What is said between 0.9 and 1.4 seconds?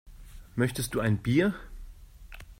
du ein